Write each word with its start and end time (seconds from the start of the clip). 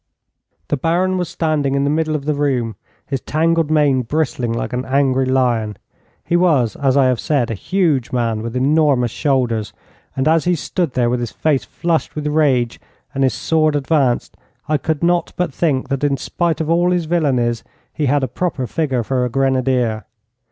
The 0.69 0.77
Baron 0.77 1.19
was 1.19 1.29
standing 1.29 1.75
in 1.75 1.83
the 1.83 1.91
middle 1.91 2.15
of 2.15 2.25
the 2.25 2.33
room, 2.33 2.75
his 3.05 3.21
tangled 3.21 3.69
mane 3.69 4.01
bristling 4.01 4.51
like 4.51 4.73
an 4.73 4.83
angry 4.83 5.27
lion. 5.27 5.77
He 6.25 6.35
was, 6.35 6.75
as 6.75 6.97
I 6.97 7.05
have 7.05 7.19
said, 7.19 7.51
a 7.51 7.53
huge 7.53 8.11
man 8.11 8.41
with 8.41 8.55
enormous 8.55 9.11
shoulders; 9.11 9.73
and 10.15 10.27
as 10.27 10.45
he 10.45 10.55
stood 10.55 10.93
there, 10.93 11.07
with 11.07 11.19
his 11.19 11.29
face 11.31 11.65
flushed 11.65 12.15
with 12.15 12.25
rage 12.25 12.79
and 13.13 13.23
his 13.23 13.35
sword 13.35 13.75
advanced, 13.75 14.35
I 14.67 14.77
could 14.79 15.03
not 15.03 15.33
but 15.37 15.53
think 15.53 15.89
that, 15.89 16.03
in 16.03 16.17
spite 16.17 16.59
of 16.59 16.67
all 16.67 16.89
his 16.89 17.05
villainies, 17.05 17.63
he 17.93 18.07
had 18.07 18.23
a 18.23 18.27
proper 18.27 18.65
figure 18.65 19.03
for 19.03 19.23
a 19.23 19.29
grenadier. 19.29 20.05